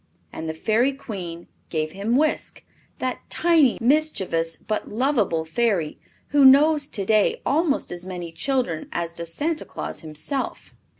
And 0.33 0.49
the 0.49 0.55
Fairy 0.55 0.93
Queen 0.93 1.47
gave 1.69 1.91
him 1.91 2.15
Wisk, 2.17 2.63
that 2.97 3.19
tiny, 3.29 3.77
mischievous 3.79 4.55
but 4.55 4.89
lovable 4.89 5.45
Fairy 5.45 5.99
who 6.29 6.43
knows 6.43 6.87
today 6.87 7.39
almost 7.45 7.91
as 7.91 8.03
many 8.03 8.31
children 8.31 8.89
as 8.91 9.13
does 9.13 9.31
Santa 9.31 9.63
Claus 9.63 9.99
himself. 9.99 10.73